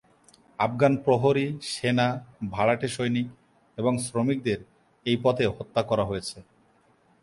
আফগান 0.59 0.93
প্রহরী, 0.97 1.47
সেনা, 1.73 2.07
ভাড়াটে 2.51 2.87
সৈনিক 2.87 3.27
এবং 3.77 3.93
শ্রমিকদের 3.97 4.59
এই 5.05 5.17
পথে 5.23 5.45
হত্যা 5.47 5.81
করা 5.83 6.03
হয়েছে। 6.05 6.37